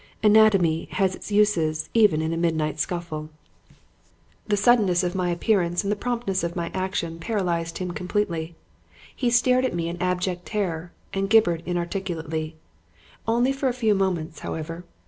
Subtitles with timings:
[0.23, 3.29] "Anatomy has its uses even in a midnight scuffle.
[4.47, 8.55] "The suddenness of my appearance and the promptness of my action paralyzed him completely.
[9.15, 12.55] He stared at me in abject terror and gibbered inarticulately.
[13.27, 14.85] Only for a few moments, however.